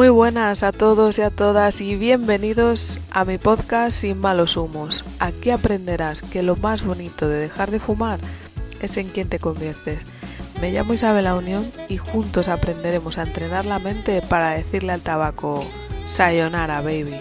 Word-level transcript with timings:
Muy 0.00 0.08
buenas 0.08 0.62
a 0.62 0.72
todos 0.72 1.18
y 1.18 1.20
a 1.20 1.28
todas 1.28 1.82
y 1.82 1.94
bienvenidos 1.94 3.00
a 3.10 3.26
mi 3.26 3.36
podcast 3.36 3.94
Sin 3.94 4.18
malos 4.18 4.56
humos. 4.56 5.04
Aquí 5.18 5.50
aprenderás 5.50 6.22
que 6.22 6.42
lo 6.42 6.56
más 6.56 6.82
bonito 6.86 7.28
de 7.28 7.36
dejar 7.36 7.70
de 7.70 7.80
fumar 7.80 8.18
es 8.80 8.96
en 8.96 9.10
quien 9.10 9.28
te 9.28 9.38
conviertes. 9.38 10.02
Me 10.58 10.72
llamo 10.72 10.94
Isabel 10.94 11.24
La 11.24 11.34
Unión 11.34 11.70
y 11.90 11.98
juntos 11.98 12.48
aprenderemos 12.48 13.18
a 13.18 13.24
entrenar 13.24 13.66
la 13.66 13.78
mente 13.78 14.22
para 14.22 14.52
decirle 14.52 14.92
al 14.92 15.02
tabaco 15.02 15.62
Sayonara 16.06 16.80
baby. 16.80 17.18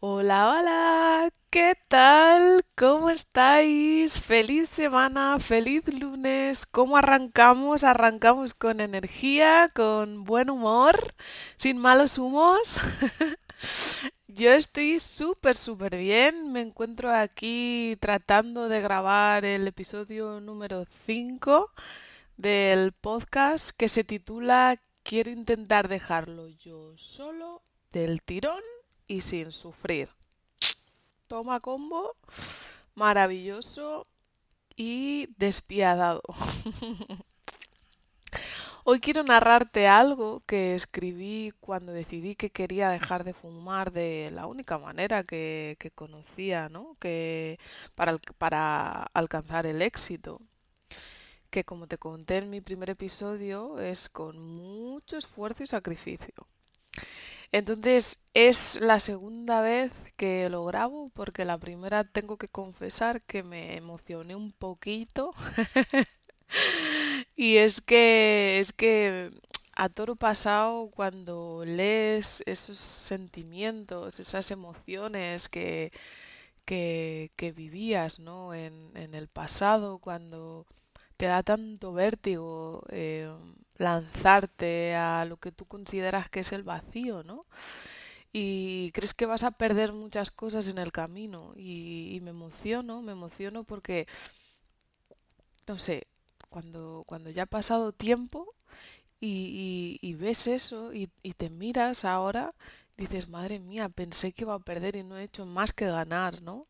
Hola, 0.00 0.54
hola, 0.54 1.28
¿qué 1.54 1.76
tal? 1.86 2.66
¿Cómo 2.76 3.10
estáis? 3.10 4.18
Feliz 4.18 4.68
semana, 4.68 5.38
feliz 5.38 5.84
lunes. 5.86 6.66
¿Cómo 6.66 6.96
arrancamos? 6.96 7.84
Arrancamos 7.84 8.54
con 8.54 8.80
energía, 8.80 9.70
con 9.72 10.24
buen 10.24 10.50
humor, 10.50 11.14
sin 11.54 11.78
malos 11.78 12.18
humos. 12.18 12.80
Yo 14.26 14.50
estoy 14.50 14.98
súper, 14.98 15.56
súper 15.56 15.96
bien. 15.96 16.50
Me 16.50 16.60
encuentro 16.60 17.14
aquí 17.14 17.96
tratando 18.00 18.68
de 18.68 18.80
grabar 18.80 19.44
el 19.44 19.68
episodio 19.68 20.40
número 20.40 20.86
5 21.06 21.70
del 22.36 22.90
podcast 22.90 23.70
que 23.76 23.88
se 23.88 24.02
titula 24.02 24.82
Quiero 25.04 25.30
intentar 25.30 25.86
dejarlo 25.86 26.48
yo 26.48 26.96
solo 26.96 27.62
del 27.92 28.22
tirón 28.22 28.62
y 29.06 29.20
sin 29.20 29.52
sufrir. 29.52 30.08
Toma 31.34 31.58
combo, 31.58 32.14
maravilloso 32.94 34.06
y 34.76 35.26
despiadado. 35.36 36.22
Hoy 38.84 39.00
quiero 39.00 39.24
narrarte 39.24 39.88
algo 39.88 40.44
que 40.46 40.76
escribí 40.76 41.52
cuando 41.58 41.90
decidí 41.90 42.36
que 42.36 42.50
quería 42.50 42.88
dejar 42.88 43.24
de 43.24 43.34
fumar 43.34 43.90
de 43.90 44.30
la 44.32 44.46
única 44.46 44.78
manera 44.78 45.24
que, 45.24 45.76
conocía, 45.96 46.68
¿no? 46.68 46.96
Que 47.00 47.58
para, 47.96 48.16
para 48.38 49.02
alcanzar 49.12 49.66
el 49.66 49.82
éxito. 49.82 50.40
Que 51.50 51.64
como 51.64 51.88
te 51.88 51.98
conté 51.98 52.36
en 52.36 52.48
mi 52.48 52.60
primer 52.60 52.90
episodio, 52.90 53.80
es 53.80 54.08
con 54.08 54.38
mucho 54.38 55.18
esfuerzo 55.18 55.64
y 55.64 55.66
sacrificio. 55.66 56.46
Entonces 57.54 58.18
es 58.34 58.80
la 58.80 58.98
segunda 58.98 59.62
vez 59.62 59.92
que 60.16 60.48
lo 60.50 60.64
grabo 60.64 61.10
porque 61.14 61.44
la 61.44 61.56
primera 61.56 62.02
tengo 62.02 62.36
que 62.36 62.48
confesar 62.48 63.22
que 63.22 63.44
me 63.44 63.76
emocioné 63.76 64.34
un 64.34 64.50
poquito. 64.50 65.30
y 67.36 67.58
es 67.58 67.80
que 67.80 68.58
es 68.58 68.72
que 68.72 69.30
a 69.76 69.88
toro 69.88 70.16
pasado 70.16 70.90
cuando 70.90 71.62
lees 71.64 72.42
esos 72.46 72.78
sentimientos, 72.78 74.18
esas 74.18 74.50
emociones 74.50 75.48
que, 75.48 75.92
que, 76.64 77.52
vivías 77.54 78.18
¿no? 78.18 78.52
en, 78.52 78.90
en 78.96 79.14
el 79.14 79.28
pasado, 79.28 79.98
cuando 79.98 80.66
te 81.16 81.26
da 81.26 81.44
tanto 81.44 81.92
vértigo 81.92 82.84
eh, 82.90 83.32
lanzarte 83.76 84.94
a 84.94 85.24
lo 85.24 85.36
que 85.38 85.52
tú 85.52 85.66
consideras 85.66 86.28
que 86.30 86.40
es 86.40 86.52
el 86.52 86.62
vacío, 86.62 87.22
¿no? 87.24 87.46
Y 88.32 88.90
crees 88.92 89.14
que 89.14 89.26
vas 89.26 89.44
a 89.44 89.52
perder 89.52 89.92
muchas 89.92 90.30
cosas 90.30 90.68
en 90.68 90.78
el 90.78 90.92
camino. 90.92 91.52
Y, 91.56 92.18
me 92.22 92.30
emociono, 92.30 93.00
me 93.02 93.12
emociono 93.12 93.64
porque, 93.64 94.08
no 95.68 95.78
sé, 95.78 96.08
cuando, 96.48 97.04
cuando 97.06 97.30
ya 97.30 97.44
ha 97.44 97.46
pasado 97.46 97.92
tiempo 97.92 98.54
y, 99.20 100.16
ves 100.18 100.46
eso 100.46 100.92
y, 100.92 101.10
y 101.22 101.34
te 101.34 101.50
miras 101.50 102.04
ahora, 102.04 102.54
dices, 102.96 103.28
madre 103.28 103.60
mía, 103.60 103.88
pensé 103.88 104.32
que 104.32 104.44
iba 104.44 104.54
a 104.54 104.58
perder 104.58 104.96
y 104.96 105.04
no 105.04 105.16
he 105.16 105.24
hecho 105.24 105.46
más 105.46 105.72
que 105.72 105.86
ganar, 105.86 106.42
¿no? 106.42 106.66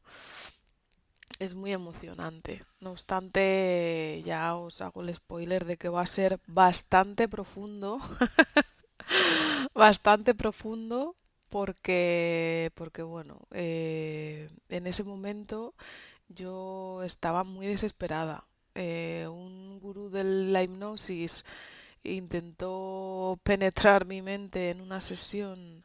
Es 1.38 1.54
muy 1.54 1.72
emocionante. 1.72 2.64
No 2.80 2.92
obstante, 2.92 4.22
ya 4.24 4.54
os 4.56 4.80
hago 4.80 5.02
el 5.02 5.14
spoiler 5.14 5.64
de 5.64 5.76
que 5.76 5.88
va 5.88 6.02
a 6.02 6.06
ser 6.06 6.40
bastante 6.46 7.28
profundo. 7.28 7.98
bastante 9.74 10.34
profundo 10.34 11.16
porque, 11.48 12.72
porque 12.74 13.02
bueno, 13.02 13.40
eh, 13.52 14.48
en 14.68 14.86
ese 14.86 15.04
momento 15.04 15.74
yo 16.28 17.02
estaba 17.04 17.44
muy 17.44 17.66
desesperada. 17.66 18.44
Eh, 18.74 19.28
un 19.30 19.78
gurú 19.80 20.10
de 20.10 20.24
la 20.24 20.62
hipnosis 20.62 21.44
intentó 22.02 23.38
penetrar 23.42 24.04
mi 24.04 24.20
mente 24.20 24.70
en 24.70 24.80
una 24.80 25.00
sesión 25.00 25.84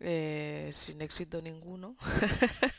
eh, 0.00 0.70
sin 0.72 1.00
éxito 1.02 1.40
ninguno. 1.40 1.96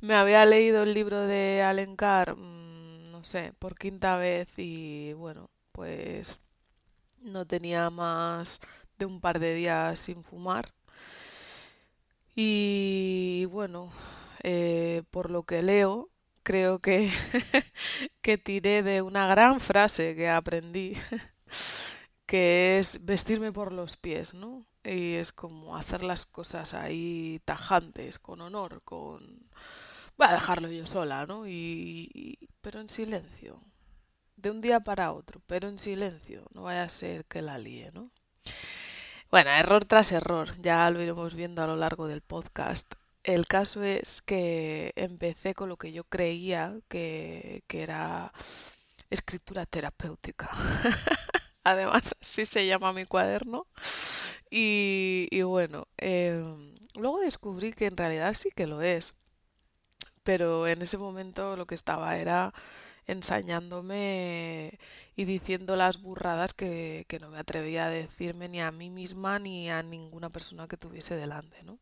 me 0.00 0.14
había 0.14 0.44
leído 0.46 0.82
el 0.82 0.94
libro 0.94 1.20
de 1.26 1.62
Alencar, 1.62 2.36
mm, 2.36 3.10
no 3.10 3.24
sé, 3.24 3.52
por 3.58 3.76
quinta 3.76 4.16
vez 4.16 4.48
y 4.58 5.12
bueno, 5.14 5.50
pues 5.72 6.40
no 7.20 7.46
tenía 7.46 7.90
más 7.90 8.60
de 8.98 9.06
un 9.06 9.20
par 9.20 9.38
de 9.40 9.54
días 9.54 9.98
sin 10.00 10.22
fumar. 10.24 10.72
Y 12.34 13.46
bueno, 13.50 13.90
eh, 14.42 15.02
por 15.10 15.30
lo 15.30 15.44
que 15.44 15.62
leo, 15.62 16.10
creo 16.42 16.80
que, 16.80 17.10
que 18.22 18.38
tiré 18.38 18.82
de 18.82 19.02
una 19.02 19.26
gran 19.26 19.60
frase 19.60 20.14
que 20.14 20.28
aprendí, 20.28 20.96
que 22.26 22.78
es 22.78 23.04
vestirme 23.04 23.52
por 23.52 23.72
los 23.72 23.96
pies, 23.96 24.34
¿no? 24.34 24.66
Y 24.84 25.14
es 25.14 25.32
como 25.32 25.76
hacer 25.76 26.02
las 26.04 26.26
cosas 26.26 26.74
ahí 26.74 27.40
tajantes, 27.44 28.18
con 28.18 28.40
honor, 28.40 28.82
con 28.84 29.48
voy 30.16 30.26
a 30.28 30.34
dejarlo 30.34 30.70
yo 30.70 30.86
sola, 30.86 31.26
¿no? 31.26 31.46
Y, 31.46 32.38
pero 32.60 32.80
en 32.80 32.88
silencio. 32.88 33.62
De 34.36 34.50
un 34.50 34.60
día 34.60 34.80
para 34.80 35.12
otro, 35.12 35.40
pero 35.46 35.68
en 35.68 35.78
silencio. 35.78 36.44
No 36.52 36.64
vaya 36.64 36.84
a 36.84 36.88
ser 36.88 37.24
que 37.26 37.42
la 37.42 37.58
líe, 37.58 37.90
¿no? 37.92 38.10
Bueno, 39.30 39.50
error 39.50 39.84
tras 39.84 40.12
error, 40.12 40.54
ya 40.60 40.88
lo 40.90 41.02
iremos 41.02 41.34
viendo 41.34 41.62
a 41.62 41.66
lo 41.66 41.76
largo 41.76 42.06
del 42.06 42.22
podcast. 42.22 42.94
El 43.24 43.46
caso 43.46 43.82
es 43.82 44.22
que 44.22 44.92
empecé 44.94 45.54
con 45.54 45.68
lo 45.68 45.76
que 45.76 45.92
yo 45.92 46.04
creía 46.04 46.78
que, 46.88 47.64
era 47.68 48.32
escritura 49.10 49.66
terapéutica. 49.66 50.50
Además, 51.64 52.14
así 52.20 52.46
se 52.46 52.66
llama 52.66 52.92
mi 52.92 53.04
cuaderno. 53.04 53.66
Y, 54.48 55.42
bueno, 55.42 55.88
em, 55.96 56.74
luego 56.94 57.18
descubrí 57.20 57.72
que 57.72 57.86
en 57.86 57.96
realidad 57.96 58.32
sí 58.34 58.50
que 58.54 58.68
lo 58.68 58.80
es 58.82 59.14
pero 60.26 60.66
en 60.66 60.82
ese 60.82 60.98
momento 60.98 61.56
lo 61.56 61.66
que 61.68 61.76
estaba 61.76 62.16
era 62.18 62.52
ensañándome 63.06 64.76
y 65.14 65.24
diciendo 65.24 65.76
las 65.76 66.02
burradas 66.02 66.52
que, 66.52 67.06
no 67.20 67.30
me 67.30 67.38
atrevía 67.38 67.86
a 67.86 67.90
decirme 67.90 68.48
ni 68.48 68.60
a 68.60 68.72
mí 68.72 68.90
misma 68.90 69.38
ni 69.38 69.70
a 69.70 69.84
ninguna 69.84 70.28
persona 70.28 70.66
que 70.66 70.76
tuviese 70.76 71.14
delante, 71.14 71.62
¿no? 71.62 71.78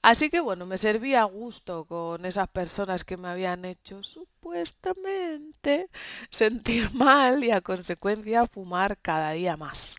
Así 0.00 0.30
que 0.30 0.40
bueno, 0.40 0.64
me 0.64 0.78
servía 0.78 1.20
a 1.20 1.24
gusto 1.24 1.84
con 1.84 2.24
esas 2.24 2.48
personas 2.48 3.04
que 3.04 3.18
me 3.18 3.28
habían 3.28 3.66
hecho 3.66 4.02
supuestamente 4.02 5.90
sentir 6.30 6.90
mal 6.94 7.44
y 7.44 7.50
a 7.50 7.60
consecuencia 7.60 8.46
fumar 8.46 8.96
cada 8.96 9.32
día 9.32 9.58
más. 9.58 9.94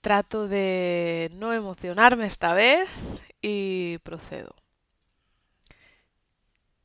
Trato 0.00 0.48
de 0.48 1.30
no 1.34 1.52
emocionarme 1.52 2.26
esta 2.26 2.54
vez 2.54 2.88
y 3.40 3.98
procedo. 3.98 4.56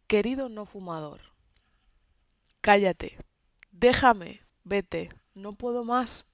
Querido 0.08 0.50
no 0.50 0.66
fumador, 0.66 1.22
cállate, 2.61 3.17
déjame, 3.72 4.41
vete, 4.64 5.09
no 5.34 5.53
puedo 5.53 5.84
más. 5.84 6.28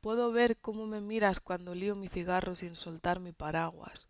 Puedo 0.00 0.32
ver 0.32 0.56
cómo 0.58 0.86
me 0.86 1.00
miras 1.00 1.40
cuando 1.40 1.74
lío 1.74 1.96
mi 1.96 2.08
cigarro 2.08 2.54
sin 2.54 2.76
soltar 2.76 3.20
mi 3.20 3.32
paraguas. 3.32 4.08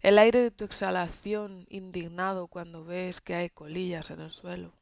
El 0.00 0.18
aire 0.18 0.40
de 0.40 0.50
tu 0.50 0.64
exhalación 0.64 1.66
indignado 1.68 2.48
cuando 2.48 2.84
ves 2.84 3.20
que 3.20 3.34
hay 3.34 3.50
colillas 3.50 4.10
en 4.10 4.20
el 4.20 4.30
suelo. 4.30 4.72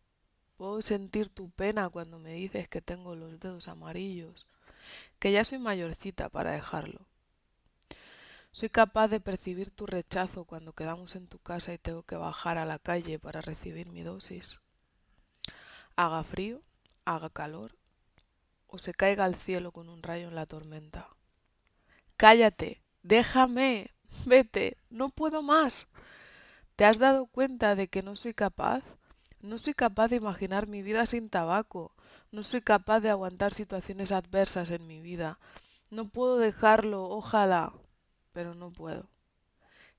Puedo 0.57 0.83
sentir 0.83 1.29
tu 1.29 1.51
pena 1.51 1.89
cuando 1.89 2.19
me 2.19 2.33
dices 2.33 2.69
que 2.69 2.81
tengo 2.81 3.15
los 3.15 3.41
dedos 3.41 3.69
amarillos, 3.69 4.47
que 5.19 5.33
ya 5.33 5.45
soy 5.45 5.59
mayorcita 5.59 6.29
para 6.29 6.53
dejarlo. 6.53 7.07
Soy 8.55 8.69
capaz 8.69 9.09
de 9.09 9.19
percibir 9.19 9.71
tu 9.71 9.87
rechazo 9.87 10.45
cuando 10.45 10.75
quedamos 10.75 11.17
en 11.17 11.27
tu 11.27 11.39
casa 11.39 11.73
y 11.73 11.79
tengo 11.79 12.03
que 12.03 12.17
bajar 12.17 12.59
a 12.59 12.67
la 12.67 12.79
calle 12.79 13.19
para 13.19 13.41
recibir 13.41 13.89
mi 13.89 14.03
dosis. 14.03 14.61
Haga 15.97 16.23
frío, 16.23 16.61
haga 17.07 17.31
calor 17.31 17.75
o 18.67 18.79
se 18.79 18.93
caiga 18.93 19.25
al 19.25 19.37
cielo 19.37 19.73
con 19.73 19.89
un 19.89 20.03
rayo 20.03 20.29
en 20.29 20.35
la 20.35 20.45
tormenta. 20.45 21.09
Cállate, 22.19 22.83
déjame, 23.03 23.91
vete, 24.27 24.77
no 24.91 25.09
puedo 25.09 25.41
más. 25.41 25.89
¿Te 26.77 26.85
has 26.85 26.99
dado 26.99 27.25
cuenta 27.27 27.75
de 27.75 27.89
que 27.89 28.03
no 28.03 28.17
soy 28.17 28.35
capaz? 28.35 28.83
No 29.41 29.57
soy 29.57 29.73
capaz 29.73 30.09
de 30.09 30.17
imaginar 30.17 30.67
mi 30.67 30.83
vida 30.83 31.07
sin 31.07 31.31
tabaco. 31.31 31.95
No 32.31 32.43
soy 32.43 32.61
capaz 32.61 33.01
de 33.01 33.09
aguantar 33.09 33.55
situaciones 33.55 34.13
adversas 34.13 34.71
en 34.71 34.87
mi 34.87 35.01
vida. 35.01 35.39
No 35.91 36.09
puedo 36.09 36.39
dejarlo, 36.39 37.05
ojalá, 37.05 37.75
pero 38.33 38.55
no 38.55 38.71
puedo. 38.71 39.09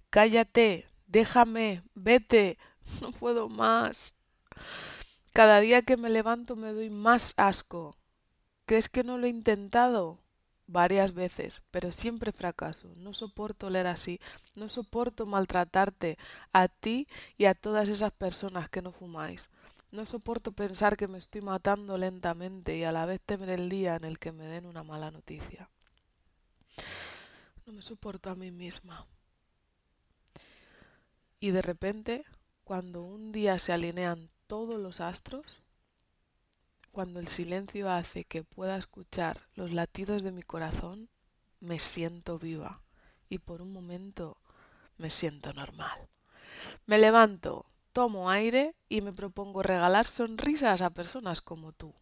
Cállate, 0.09 0.87
déjame, 1.07 1.83
vete, 1.95 2.57
no 3.01 3.11
puedo 3.11 3.49
más. 3.49 4.15
Cada 5.33 5.59
día 5.59 5.81
que 5.81 5.97
me 5.97 6.09
levanto 6.09 6.55
me 6.55 6.73
doy 6.73 6.89
más 6.89 7.33
asco. 7.37 7.97
¿Crees 8.65 8.87
que 8.87 9.03
no 9.03 9.17
lo 9.17 9.25
he 9.25 9.29
intentado? 9.29 10.19
Varias 10.67 11.13
veces, 11.13 11.61
pero 11.71 11.91
siempre 11.91 12.31
fracaso. 12.31 12.93
No 12.95 13.13
soporto 13.13 13.69
leer 13.69 13.87
así, 13.87 14.19
no 14.55 14.69
soporto 14.69 15.25
maltratarte 15.25 16.17
a 16.53 16.67
ti 16.67 17.07
y 17.37 17.45
a 17.45 17.53
todas 17.53 17.89
esas 17.89 18.11
personas 18.11 18.69
que 18.69 18.81
no 18.81 18.91
fumáis. 18.91 19.49
No 19.91 20.05
soporto 20.05 20.53
pensar 20.53 20.97
que 20.97 21.07
me 21.07 21.17
estoy 21.17 21.41
matando 21.41 21.97
lentamente 21.97 22.77
y 22.77 22.83
a 22.83 22.91
la 22.91 23.05
vez 23.05 23.21
temer 23.21 23.49
el 23.49 23.69
día 23.69 23.95
en 23.95 24.05
el 24.05 24.17
que 24.19 24.31
me 24.31 24.45
den 24.45 24.65
una 24.65 24.83
mala 24.83 25.11
noticia. 25.11 25.69
No 27.65 27.73
me 27.73 27.81
soporto 27.81 28.29
a 28.29 28.35
mí 28.35 28.51
misma. 28.51 29.07
Y 31.39 31.51
de 31.51 31.61
repente, 31.61 32.25
cuando 32.63 33.01
un 33.01 33.31
día 33.31 33.59
se 33.59 33.73
alinean 33.73 34.29
todos 34.47 34.79
los 34.79 34.99
astros, 34.99 35.61
cuando 36.91 37.19
el 37.19 37.27
silencio 37.27 37.89
hace 37.89 38.23
que 38.25 38.43
pueda 38.43 38.77
escuchar 38.77 39.47
los 39.55 39.71
latidos 39.71 40.23
de 40.23 40.31
mi 40.31 40.43
corazón, 40.43 41.09
me 41.59 41.79
siento 41.79 42.37
viva 42.37 42.81
y 43.29 43.39
por 43.39 43.61
un 43.61 43.73
momento 43.73 44.37
me 44.97 45.09
siento 45.09 45.53
normal. 45.53 46.07
Me 46.85 46.97
levanto, 46.97 47.65
tomo 47.93 48.29
aire 48.29 48.75
y 48.89 49.01
me 49.01 49.13
propongo 49.13 49.63
regalar 49.63 50.05
sonrisas 50.05 50.81
a 50.81 50.91
personas 50.91 51.41
como 51.41 51.71
tú. 51.71 51.95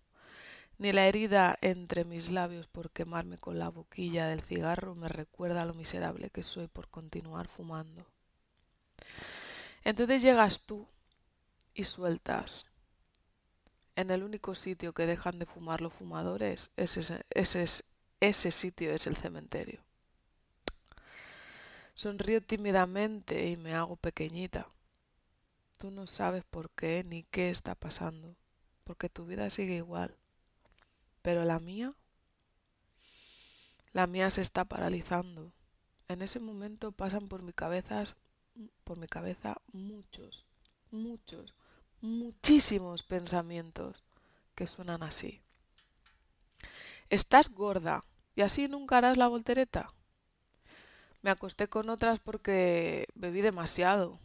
Ni 0.82 0.92
la 0.94 1.06
herida 1.06 1.60
entre 1.62 2.06
mis 2.06 2.32
labios 2.32 2.66
por 2.66 2.90
quemarme 2.90 3.38
con 3.38 3.60
la 3.60 3.70
boquilla 3.70 4.26
del 4.26 4.42
cigarro 4.42 4.96
me 4.96 5.10
recuerda 5.10 5.64
lo 5.64 5.76
miserable 5.76 6.32
que 6.32 6.42
soy 6.42 6.68
por 6.68 6.90
continuar 6.90 7.48
fumando. 7.48 8.04
Entonces 9.84 10.24
llegas 10.24 10.62
tú 10.62 10.88
y 11.76 11.84
sueltas. 11.84 12.66
En 13.96 14.10
el 14.10 14.24
único 14.24 14.56
sitio 14.56 14.92
que 14.92 15.06
dejan 15.06 15.38
de 15.38 15.46
fumar 15.46 15.82
los 15.82 15.94
fumadores, 15.94 16.72
ese, 16.78 17.26
ese, 17.30 17.84
ese 18.20 18.52
sitio 18.52 18.92
es 18.92 19.06
el 19.06 19.16
cementerio. 19.16 19.84
Sonrío 21.94 22.42
tímidamente 22.42 23.46
y 23.50 23.56
me 23.56 23.76
hago 23.76 23.98
pequeñita. 23.98 24.68
Tú 25.78 25.92
no 25.92 26.08
sabes 26.08 26.44
por 26.44 26.72
qué 26.72 27.04
ni 27.04 27.22
qué 27.22 27.52
está 27.52 27.76
pasando, 27.76 28.36
porque 28.84 29.10
tu 29.10 29.28
vida 29.28 29.48
sigue 29.52 29.76
igual. 29.76 30.18
Pero 31.22 31.46
la 31.46 31.60
mía, 31.60 31.94
la 33.94 34.08
mía 34.08 34.30
se 34.32 34.42
está 34.42 34.66
paralizando. 34.66 35.52
En 36.08 36.22
ese 36.22 36.40
momento 36.40 36.92
pasan 36.92 37.28
por 37.28 37.44
mi 37.44 37.54
cabeza, 37.54 38.04
por 38.84 38.98
mi 38.98 39.08
cabeza 39.08 39.62
muchos, 39.72 40.46
muchos, 40.92 41.54
muchísimos 42.02 43.04
pensamientos 43.04 44.04
que 44.56 44.68
suenan 44.68 45.04
así. 45.04 45.42
Estás 47.10 47.54
gorda 47.54 48.04
y 48.36 48.42
así 48.42 48.68
nunca 48.68 48.98
harás 48.98 49.18
la 49.18 49.28
voltereta. 49.28 49.94
Me 51.22 51.30
acosté 51.30 51.68
con 51.68 51.90
otras 51.90 52.20
porque 52.20 53.08
bebí 53.14 53.42
demasiado. 53.42 54.20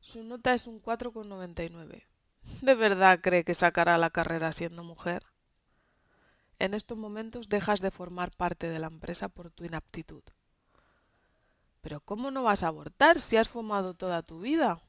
Su 0.00 0.22
nota 0.22 0.54
es 0.54 0.66
un 0.66 0.80
4,99. 0.80 2.04
¿De 2.62 2.74
verdad 2.74 3.20
cree 3.20 3.44
que 3.44 3.54
sacará 3.54 3.98
la 3.98 4.10
carrera 4.10 4.52
siendo 4.52 4.84
mujer? 4.84 5.24
En 6.60 6.74
estos 6.74 6.96
momentos 6.96 7.48
dejas 7.48 7.80
de 7.80 7.90
formar 7.90 8.30
parte 8.36 8.68
de 8.68 8.78
la 8.78 8.86
empresa 8.86 9.28
por 9.28 9.50
tu 9.50 9.64
inaptitud. 9.64 10.22
Pero 11.80 12.00
¿cómo 12.00 12.30
no 12.30 12.42
vas 12.42 12.62
a 12.62 12.68
abortar 12.68 13.18
si 13.18 13.36
has 13.36 13.48
fumado 13.48 13.94
toda 13.94 14.22
tu 14.22 14.40
vida? 14.40 14.80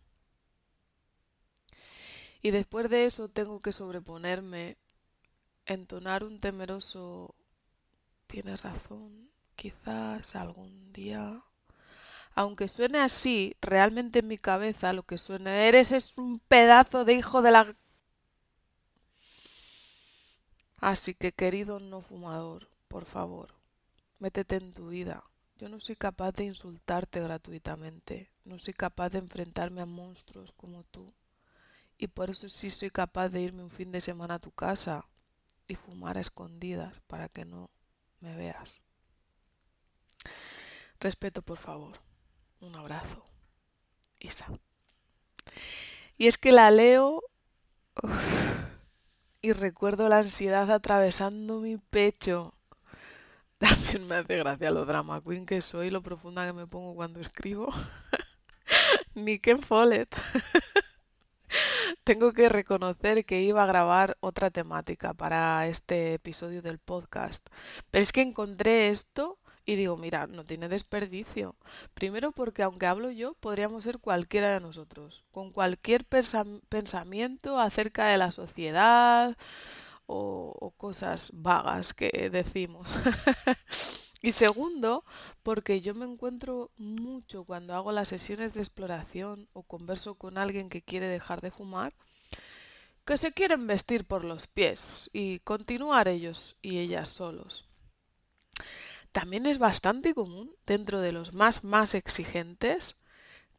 Y 2.42 2.52
después 2.52 2.90
de 2.90 3.06
eso 3.06 3.30
tengo 3.30 3.62
que 3.62 3.72
sobreponerme, 3.72 4.78
entonar 5.66 6.24
un 6.24 6.40
temeroso 6.40 7.34
tienes 8.28 8.62
razón, 8.62 9.30
quizás 9.56 10.36
algún 10.36 10.92
día. 10.92 11.42
Aunque 12.36 12.68
suene 12.68 13.00
así, 13.00 13.56
realmente 13.62 14.20
en 14.20 14.28
mi 14.28 14.38
cabeza 14.38 14.92
lo 14.92 15.04
que 15.04 15.18
suena 15.18 15.64
eres 15.64 15.94
es 15.94 16.18
un 16.18 16.40
pedazo 16.40 17.06
de 17.06 17.14
hijo 17.14 17.42
de 17.42 17.52
la... 17.52 17.76
Así 20.82 21.14
que 21.14 21.32
querido 21.32 21.80
no 21.80 22.02
fumador, 22.02 22.68
por 22.90 23.06
favor, 23.06 23.54
métete 24.20 24.58
en 24.58 24.74
tu 24.74 24.90
vida. 24.90 25.24
Yo 25.58 25.70
no 25.70 25.80
soy 25.80 25.96
capaz 25.96 26.34
de 26.34 26.44
insultarte 26.44 27.22
gratuitamente, 27.22 28.32
no 28.44 28.60
soy 28.60 28.74
capaz 28.74 29.10
de 29.12 29.20
enfrentarme 29.20 29.82
a 29.82 29.86
monstruos 29.86 30.52
como 30.52 30.84
tú 30.84 31.14
y 32.02 32.08
por 32.08 32.32
eso 32.32 32.50
sí 32.50 32.72
soy 32.72 32.90
capaz 32.90 33.30
de 33.30 33.42
irme 33.42 33.62
un 33.62 33.70
fin 33.70 33.92
de 33.92 34.02
semana 34.02 34.36
a 34.36 34.40
tu 34.40 34.52
casa 34.52 35.08
y 35.68 35.76
fumar 35.76 36.18
a 36.18 36.22
escondidas 36.22 37.00
para 37.02 37.30
que 37.30 37.46
no 37.46 37.70
me 38.20 38.36
veas. 38.36 38.82
Respeto, 41.00 41.44
por 41.44 41.60
favor. 41.60 42.02
Un 42.60 42.76
abrazo. 42.76 43.24
Isa. 44.20 44.48
Y 46.18 46.26
es 46.26 46.40
que 46.40 46.52
la 46.52 46.72
leo 46.72 47.22
y 49.42 49.54
recuerdo 49.54 50.08
la 50.10 50.20
ansiedad 50.20 50.70
atravesando 50.72 51.60
mi 51.60 51.78
pecho. 51.78 52.54
También 53.58 54.08
me 54.08 54.16
hace 54.16 54.38
gracia 54.38 54.72
lo 54.72 54.86
drama 54.86 55.22
queen 55.22 55.46
que 55.46 55.62
soy, 55.62 55.90
lo 55.90 56.02
profunda 56.02 56.46
que 56.46 56.54
me 56.54 56.68
pongo 56.68 56.96
cuando 56.96 57.20
escribo. 57.20 57.72
Nick 59.16 59.62
Follett. 59.62 60.16
Tengo 62.04 62.34
que 62.34 62.50
reconocer 62.50 63.26
que 63.26 63.42
iba 63.42 63.64
a 63.64 63.68
grabar 63.68 64.18
otra 64.22 64.50
temática 64.50 65.14
para 65.14 65.68
este 65.68 66.14
episodio 66.14 66.62
del 66.62 66.80
podcast, 66.80 67.46
pero 67.92 68.02
es 68.02 68.12
que 68.12 68.22
encontré 68.22 68.90
esto 68.90 69.38
y 69.66 69.76
digo, 69.76 69.98
mira, 69.98 70.28
no 70.28 70.44
tiene 70.44 70.70
desperdicio. 70.70 71.56
Primero 71.94 72.32
porque 72.32 72.64
aunque 72.64 72.86
hablo 72.86 73.12
yo, 73.12 73.34
podríamos 73.36 73.84
ser 73.84 74.00
cualquiera 74.00 74.52
de 74.54 74.60
nosotros, 74.60 75.24
con 75.32 75.52
cualquier 75.52 76.06
pensamiento 76.06 77.60
acerca 77.60 78.08
de 78.08 78.18
la 78.18 78.32
sociedad 78.32 79.38
o, 80.08 80.56
o 80.60 80.72
cosas 80.72 81.32
vagas 81.34 81.94
que 81.94 82.30
decimos. 82.32 82.98
Y 84.24 84.34
segundo, 84.34 85.04
porque 85.42 85.82
yo 85.82 85.96
me 85.96 86.06
encuentro 86.06 86.70
mucho 86.78 87.44
cuando 87.44 87.74
hago 87.74 87.92
las 87.92 88.10
sesiones 88.10 88.54
de 88.54 88.60
exploración 88.60 89.48
o 89.54 89.64
converso 89.64 90.14
con 90.14 90.38
alguien 90.38 90.70
que 90.70 90.84
quiere 90.84 91.08
dejar 91.08 91.42
de 91.42 91.50
fumar, 91.50 91.94
que 93.04 93.18
se 93.18 93.34
quieren 93.34 93.66
vestir 93.66 94.06
por 94.06 94.24
los 94.24 94.46
pies 94.46 95.10
y 95.12 95.40
continuar 95.40 96.08
ellos 96.08 96.56
y 96.62 96.78
ellas 96.78 97.10
solos. 97.10 97.71
También 99.12 99.46
es 99.46 99.58
bastante 99.58 100.14
común, 100.14 100.56
dentro 100.66 101.02
de 101.02 101.12
los 101.12 101.34
más 101.34 101.64
más 101.64 101.96
exigentes, 101.96 102.96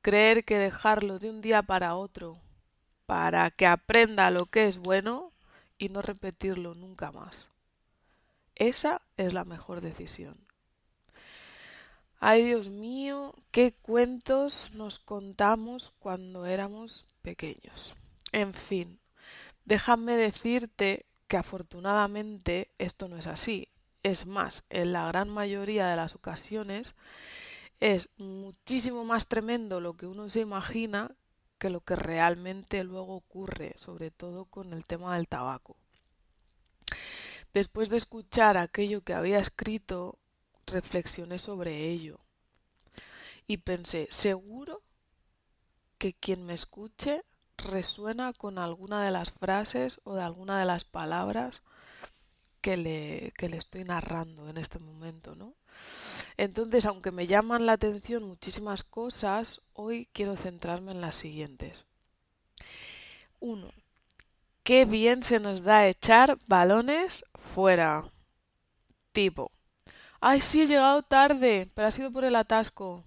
creer 0.00 0.44
que 0.44 0.58
dejarlo 0.58 1.18
de 1.18 1.30
un 1.30 1.40
día 1.40 1.62
para 1.62 1.94
otro 1.94 2.40
para 3.06 3.50
que 3.50 3.66
aprenda 3.66 4.30
lo 4.30 4.46
que 4.46 4.66
es 4.66 4.78
bueno 4.78 5.32
y 5.76 5.88
no 5.88 6.02
repetirlo 6.02 6.74
nunca 6.74 7.12
más. 7.12 7.50
Esa 8.54 9.02
es 9.16 9.32
la 9.32 9.44
mejor 9.44 9.80
decisión. 9.80 10.36
Ay 12.20 12.44
Dios 12.44 12.68
mío, 12.68 13.34
qué 13.50 13.74
cuentos 13.74 14.70
nos 14.74 14.98
contamos 14.98 15.92
cuando 15.98 16.46
éramos 16.46 17.04
pequeños. 17.20 17.94
En 18.30 18.54
fin, 18.54 19.00
déjame 19.64 20.16
decirte 20.16 21.04
que 21.26 21.36
afortunadamente 21.36 22.70
esto 22.78 23.08
no 23.08 23.16
es 23.16 23.26
así. 23.26 23.71
Es 24.02 24.26
más, 24.26 24.64
en 24.68 24.92
la 24.92 25.06
gran 25.06 25.28
mayoría 25.28 25.88
de 25.88 25.96
las 25.96 26.14
ocasiones 26.14 26.94
es 27.80 28.08
muchísimo 28.16 29.04
más 29.04 29.28
tremendo 29.28 29.80
lo 29.80 29.96
que 29.96 30.06
uno 30.06 30.28
se 30.28 30.40
imagina 30.40 31.14
que 31.58 31.70
lo 31.70 31.80
que 31.80 31.94
realmente 31.94 32.82
luego 32.82 33.14
ocurre, 33.14 33.74
sobre 33.76 34.10
todo 34.10 34.46
con 34.46 34.72
el 34.72 34.84
tema 34.84 35.14
del 35.14 35.28
tabaco. 35.28 35.76
Después 37.54 37.88
de 37.88 37.98
escuchar 37.98 38.56
aquello 38.56 39.02
que 39.02 39.14
había 39.14 39.38
escrito, 39.38 40.18
reflexioné 40.66 41.38
sobre 41.38 41.88
ello 41.88 42.18
y 43.46 43.58
pensé, 43.58 44.08
seguro 44.10 44.82
que 45.98 46.14
quien 46.14 46.44
me 46.44 46.54
escuche 46.54 47.22
resuena 47.58 48.32
con 48.32 48.58
alguna 48.58 49.04
de 49.04 49.10
las 49.12 49.30
frases 49.30 50.00
o 50.02 50.14
de 50.14 50.22
alguna 50.22 50.58
de 50.58 50.64
las 50.64 50.84
palabras 50.84 51.62
que 52.62 52.78
le, 52.78 53.34
que 53.36 53.50
le 53.50 53.58
estoy 53.58 53.84
narrando 53.84 54.48
en 54.48 54.56
este 54.56 54.78
momento, 54.78 55.34
¿no? 55.34 55.54
Entonces, 56.38 56.86
aunque 56.86 57.10
me 57.10 57.26
llaman 57.26 57.66
la 57.66 57.72
atención 57.72 58.22
muchísimas 58.22 58.84
cosas, 58.84 59.60
hoy 59.74 60.08
quiero 60.12 60.36
centrarme 60.36 60.92
en 60.92 61.00
las 61.00 61.16
siguientes. 61.16 61.84
1. 63.40 63.70
Qué 64.62 64.84
bien 64.84 65.22
se 65.22 65.40
nos 65.40 65.62
da 65.62 65.88
echar 65.88 66.38
balones 66.46 67.24
fuera. 67.34 68.10
Tipo. 69.12 69.50
Ay, 70.20 70.40
sí, 70.40 70.62
he 70.62 70.66
llegado 70.68 71.02
tarde, 71.02 71.68
pero 71.74 71.88
ha 71.88 71.90
sido 71.90 72.12
por 72.12 72.24
el 72.24 72.36
atasco. 72.36 73.04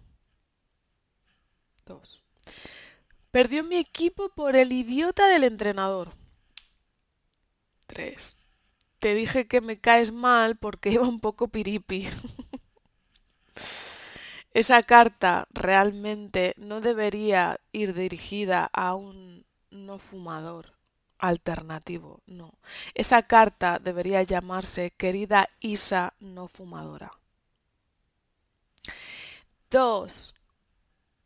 2. 1.85 2.21
Perdió 3.31 3.63
mi 3.63 3.77
equipo 3.77 4.29
por 4.29 4.55
el 4.55 4.71
idiota 4.73 5.27
del 5.27 5.45
entrenador. 5.45 6.13
3. 7.87 8.35
Te 9.05 9.13
dije 9.13 9.45
que 9.45 9.61
me 9.61 9.79
caes 9.79 10.11
mal 10.11 10.55
porque 10.55 10.89
iba 10.89 11.07
un 11.07 11.19
poco 11.19 11.47
piripi. 11.47 12.09
Esa 14.51 14.81
carta 14.81 15.47
realmente 15.51 16.55
no 16.57 16.81
debería 16.81 17.59
ir 17.71 17.93
dirigida 17.93 18.67
a 18.73 18.95
un 18.95 19.45
no 19.69 19.99
fumador 19.99 20.73
alternativo, 21.19 22.23
no. 22.25 22.57
Esa 22.95 23.21
carta 23.21 23.77
debería 23.77 24.23
llamarse 24.23 24.89
querida 24.89 25.49
Isa 25.59 26.15
no 26.19 26.47
fumadora. 26.47 27.11
2. 29.69 30.33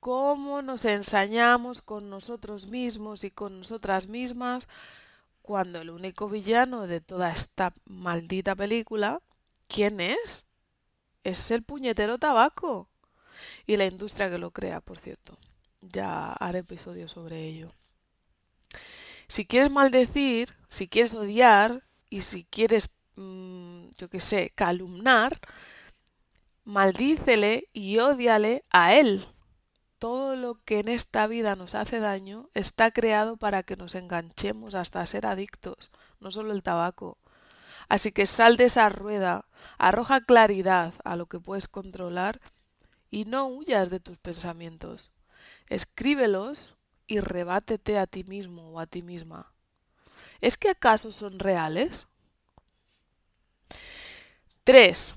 ¿Cómo 0.01 0.61
nos 0.61 0.83
ensañamos 0.83 1.81
con 1.81 2.09
nosotros 2.09 2.67
mismos 2.67 3.23
y 3.23 3.31
con 3.31 3.59
nosotras 3.59 4.07
mismas 4.07 4.67
cuando 5.49 5.81
el 5.81 5.89
único 5.89 6.29
villano 6.29 6.85
de 6.85 7.01
toda 7.01 7.31
esta 7.31 7.73
maldita 7.85 8.55
película, 8.55 9.19
¿quién 9.67 9.99
es? 9.99 10.47
Es 11.23 11.49
el 11.49 11.63
puñetero 11.63 12.19
tabaco. 12.19 12.87
Y 13.65 13.75
la 13.75 13.87
industria 13.87 14.29
que 14.29 14.37
lo 14.37 14.51
crea, 14.51 14.79
por 14.79 14.99
cierto. 14.99 15.39
Ya 15.81 16.33
haré 16.33 16.59
episodio 16.59 17.07
sobre 17.07 17.47
ello. 17.47 17.73
Si 19.27 19.47
quieres 19.47 19.71
maldecir, 19.71 20.53
si 20.67 20.87
quieres 20.87 21.15
odiar 21.15 21.83
y 22.11 22.21
si 22.21 22.43
quieres, 22.43 22.91
mm, 23.15 23.87
yo 23.97 24.07
qué 24.07 24.19
sé, 24.19 24.51
calumnar, 24.53 25.39
maldícele 26.63 27.69
y 27.73 27.97
odiale 27.97 28.65
a 28.69 28.93
él. 28.93 29.27
Todo 29.99 30.37
lo 30.37 30.63
que 30.63 30.79
en 30.79 30.87
esta 30.87 31.27
vida 31.27 31.57
nos 31.57 31.75
hace 31.75 31.99
daño 31.99 32.49
está 32.53 32.91
creado 32.91 33.35
para 33.35 33.63
que 33.63 33.75
nos 33.75 33.95
enganchemos 33.95 34.73
hasta 34.73 35.05
ser 35.05 35.27
adictos, 35.27 35.91
no 36.21 36.31
solo 36.31 36.53
el 36.53 36.63
tabaco. 36.63 37.17
Así 37.89 38.13
que 38.13 38.25
sal 38.25 38.55
de 38.55 38.65
esa 38.65 38.87
rueda, 38.87 39.45
arroja 39.77 40.21
claridad 40.21 40.93
a 41.03 41.17
lo 41.17 41.25
que 41.25 41.39
puedes 41.39 41.67
controlar 41.67 42.39
y 43.11 43.25
no 43.25 43.47
huyas 43.47 43.89
de 43.89 43.99
tus 43.99 44.17
pensamientos. 44.17 45.11
Escríbelos 45.67 46.75
y 47.05 47.19
rebátete 47.19 47.97
a 47.97 48.07
ti 48.07 48.23
mismo 48.23 48.69
o 48.69 48.79
a 48.79 48.85
ti 48.85 49.01
misma. 49.01 49.51
¿Es 50.39 50.57
que 50.57 50.69
acaso 50.69 51.11
son 51.11 51.39
reales? 51.39 52.07
3. 54.63 55.15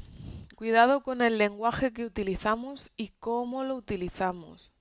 Cuidado 0.57 1.03
con 1.03 1.23
el 1.23 1.39
lenguaje 1.39 1.93
que 1.93 2.05
utilizamos 2.05 2.91
y 2.97 3.09
cómo 3.21 3.65
lo 3.65 3.77
utilizamos. 3.77 4.72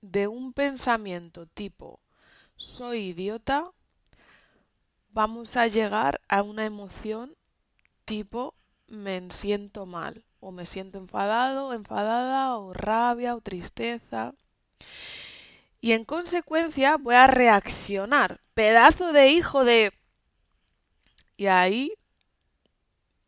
De 0.00 0.28
un 0.28 0.52
pensamiento 0.52 1.46
tipo 1.46 2.00
soy 2.56 3.08
idiota, 3.08 3.70
vamos 5.10 5.56
a 5.56 5.66
llegar 5.66 6.20
a 6.28 6.42
una 6.42 6.64
emoción 6.64 7.36
tipo 8.04 8.54
me 8.86 9.30
siento 9.30 9.86
mal 9.86 10.24
o 10.40 10.52
me 10.52 10.66
siento 10.66 10.98
enfadado, 10.98 11.72
enfadada 11.72 12.56
o 12.56 12.72
rabia 12.72 13.34
o 13.34 13.40
tristeza 13.40 14.34
y 15.80 15.92
en 15.92 16.04
consecuencia 16.04 16.96
voy 16.96 17.14
a 17.14 17.26
reaccionar. 17.26 18.40
Pedazo 18.54 19.12
de 19.12 19.28
hijo 19.28 19.64
de... 19.64 19.92
Y 21.36 21.46
ahí 21.46 21.94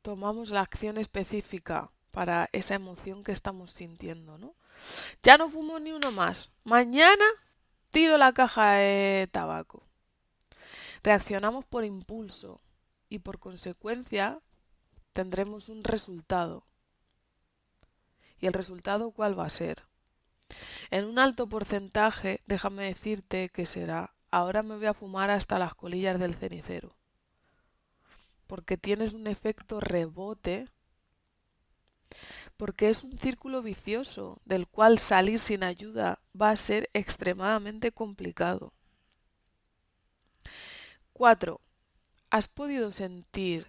tomamos 0.02 0.50
la 0.50 0.60
acción 0.60 0.98
específica 0.98 1.90
para 2.10 2.50
esa 2.52 2.74
emoción 2.74 3.24
que 3.24 3.32
estamos 3.32 3.72
sintiendo, 3.72 4.36
¿no? 4.36 4.54
Ya 5.22 5.38
no 5.38 5.48
fumo 5.48 5.78
ni 5.78 5.92
uno 5.92 6.12
más. 6.12 6.50
Mañana 6.64 7.24
tiro 7.90 8.18
la 8.18 8.32
caja 8.32 8.72
de 8.72 9.28
tabaco. 9.30 9.86
Reaccionamos 11.02 11.64
por 11.64 11.84
impulso 11.84 12.60
y 13.08 13.18
por 13.18 13.38
consecuencia 13.38 14.40
tendremos 15.12 15.68
un 15.68 15.84
resultado. 15.84 16.66
¿Y 18.38 18.46
el 18.46 18.52
resultado 18.52 19.12
cuál 19.12 19.38
va 19.38 19.46
a 19.46 19.50
ser? 19.50 19.84
En 20.90 21.04
un 21.04 21.18
alto 21.18 21.48
porcentaje, 21.48 22.42
déjame 22.46 22.84
decirte 22.84 23.48
que 23.48 23.66
será, 23.66 24.14
ahora 24.30 24.62
me 24.62 24.76
voy 24.76 24.86
a 24.86 24.94
fumar 24.94 25.30
hasta 25.30 25.58
las 25.58 25.74
colillas 25.74 26.18
del 26.18 26.34
cenicero. 26.34 26.96
Porque 28.46 28.76
tienes 28.76 29.12
un 29.12 29.26
efecto 29.26 29.80
rebote, 29.80 30.68
porque 32.56 32.90
es 32.90 33.04
un 33.04 33.18
círculo 33.18 33.62
vicioso 33.62 34.40
del 34.44 34.66
cual 34.66 34.98
salir 34.98 35.40
sin 35.40 35.64
ayuda 35.64 36.18
va 36.40 36.50
a 36.50 36.56
ser 36.56 36.90
extremadamente 36.92 37.92
complicado. 37.92 38.72
4. 41.12 41.60
¿Has 42.30 42.48
podido 42.48 42.92
sentir 42.92 43.66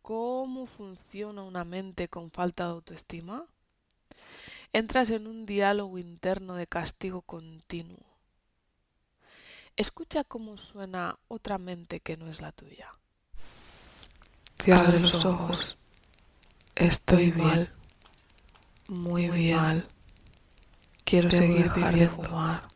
cómo 0.00 0.66
funciona 0.66 1.42
una 1.42 1.64
mente 1.64 2.08
con 2.08 2.30
falta 2.30 2.64
de 2.64 2.70
autoestima? 2.70 3.46
entras 4.72 5.10
en 5.10 5.26
un 5.26 5.46
diálogo 5.46 5.98
interno 5.98 6.54
de 6.54 6.66
castigo 6.66 7.22
continuo. 7.22 8.00
Escucha 9.76 10.24
cómo 10.24 10.56
suena 10.56 11.18
otra 11.28 11.58
mente 11.58 12.00
que 12.00 12.16
no 12.16 12.28
es 12.28 12.40
la 12.40 12.52
tuya. 12.52 12.94
Cierra 14.62 14.92
los 14.92 15.24
ojos. 15.24 15.78
Estoy 16.82 17.30
bien. 17.30 17.68
Muy, 18.88 19.28
bien. 19.30 19.84
Quiero 21.04 21.30
seguir 21.30 21.70
viviendo. 21.72 22.10
Fumar. 22.10 22.68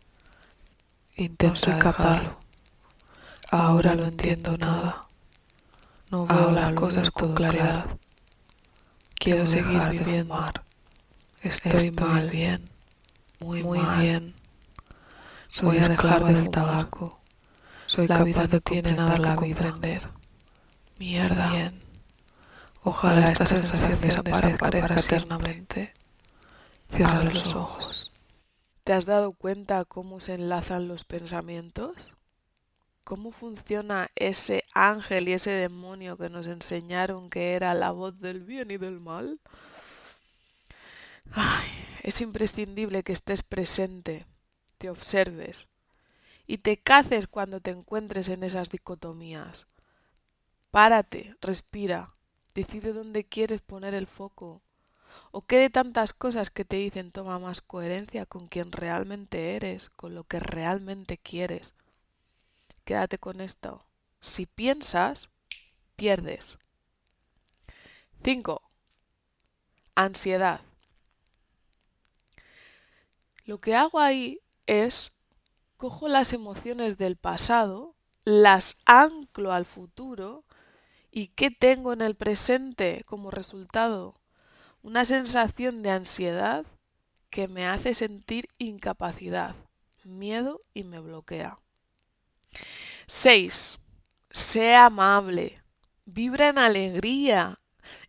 Intento 1.17 1.71
escaparlo. 1.71 2.39
Ahora 3.51 3.95
no 3.95 4.05
entiendo 4.05 4.57
nada. 4.57 5.07
No 6.11 6.27
veo 6.27 6.53
las 6.53 6.73
cosas 6.75 7.11
con 7.11 7.35
claridad. 7.35 7.99
Quiero 9.15 9.47
seguir 9.47 9.83
viviendo. 9.91 10.39
Estoy, 11.43 11.91
mal, 11.91 12.31
bien, 12.31 12.69
muy, 13.41 13.63
muy 13.63 13.81
bien. 14.01 14.35
Soy 15.49 15.67
Voy 15.67 15.79
a 15.79 15.89
dejar 15.89 16.25
del 16.25 16.51
tabaco. 16.51 17.21
Soy 17.87 18.09
la 18.09 18.23
vida 18.25 18.49
no 18.51 18.61
tiene 18.61 18.93
nada 18.93 19.19
la 19.19 19.37
vida. 19.37 19.37
comprender. 19.37 20.09
Mierda. 20.99 21.51
Bien. 21.51 21.86
Ojalá 22.88 23.25
esta 23.25 23.45
sensación 23.47 24.00
desaparezca 24.00 24.95
eternamente. 24.95 25.93
Cierra 26.88 27.25
los 27.25 27.57
ojos. 27.57 28.12
¿Te 28.85 28.93
has 28.93 29.07
dado 29.07 29.33
cuenta 29.33 29.85
cómo 29.85 30.21
se 30.21 30.35
enlazan 30.35 30.87
los 30.87 31.02
pensamientos? 31.02 32.14
¿Cómo 33.02 33.33
funciona 33.33 34.12
ese 34.14 34.62
ángel 34.73 35.26
y 35.26 35.33
ese 35.33 35.50
demonio 35.50 36.16
que 36.16 36.31
nos 36.31 36.47
enseñaron 36.47 37.28
que 37.28 37.55
era 37.55 37.75
la 37.75 37.90
voz 37.90 38.21
del 38.21 38.45
bien 38.45 38.71
y 38.71 38.76
del 38.76 39.00
mal? 39.00 39.40
Ay, 41.33 41.69
es 42.05 42.21
imprescindible 42.21 43.02
que 43.02 43.14
estés 43.14 43.43
presente, 43.43 44.26
te 44.78 44.90
observes 44.90 45.66
y 46.47 46.59
te 46.59 46.76
caces 46.76 47.26
cuando 47.26 47.61
te 47.61 47.73
encuentres 47.73 48.28
en 48.28 48.45
esas 48.45 48.71
dicotomías. 48.71 49.66
Párate, 50.71 51.35
respira, 51.40 52.16
decide 52.57 52.95
dónde 52.95 53.25
quieres 53.25 53.61
poner 53.61 53.93
el 53.93 54.07
foco. 54.07 54.63
¿O 55.31 55.43
qué 55.43 55.59
de 55.59 55.71
tantas 55.71 56.15
cosas 56.15 56.49
que 56.51 56.65
te 56.65 56.77
dicen 56.77 57.13
toma 57.13 57.39
más 57.39 57.61
coherencia 57.61 58.25
con 58.25 58.49
quien 58.49 58.73
realmente 58.73 59.57
eres, 59.57 59.91
con 59.91 60.15
lo 60.15 60.25
que 60.25 60.41
realmente 60.41 61.19
quieres? 61.19 61.75
Quédate 62.85 63.19
con 63.19 63.43
esto. 63.43 63.87
Si 64.21 64.47
piensas, 64.47 65.31
pierdes. 65.97 66.59
5. 68.25 68.63
Ansiedad. 69.95 70.63
Lo 73.45 73.61
que 73.61 73.75
hago 73.77 74.01
ahí 74.01 74.41
es 74.67 75.13
cojo 75.77 76.09
las 76.09 76.33
emociones 76.33 76.97
del 76.97 77.17
pasado, 77.17 77.97
las 78.25 78.77
anclo 78.87 79.53
al 79.53 79.67
futuro 79.67 80.46
y 81.17 81.29
¿qué 81.29 81.51
tengo 81.51 81.95
en 81.95 82.03
el 82.03 82.15
presente 82.15 83.03
como 83.07 83.31
resultado? 83.31 84.21
Una 84.83 85.07
sensación 85.07 85.83
de 85.83 85.89
ansiedad 85.89 86.67
que 87.31 87.49
me 87.49 87.67
hace 87.67 87.95
sentir 87.95 88.51
incapacidad, 88.59 89.57
miedo 90.05 90.61
y 90.75 90.85
me 90.85 91.01
bloquea. 91.01 91.59
6. 93.07 93.81
Sea 94.31 94.85
amable. 94.85 95.63
Vibra 96.05 96.51
en 96.51 96.59
alegría, 96.59 97.61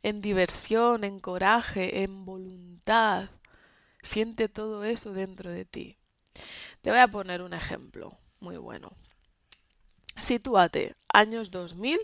en 0.03 0.19
diversión, 0.19 1.05
en 1.05 1.21
coraje, 1.21 2.03
en 2.03 2.25
voluntad. 2.25 3.29
Siente 4.01 4.49
todo 4.49 4.83
eso 4.83 5.13
dentro 5.13 5.49
de 5.49 5.63
ti. 5.63 5.97
Te 6.81 6.89
voy 6.89 6.99
a 6.99 7.07
poner 7.07 7.41
un 7.41 7.53
ejemplo 7.53 8.19
muy 8.41 8.57
bueno. 8.57 8.91
Sitúate, 10.17 10.97
años 11.07 11.51
2000. 11.51 12.01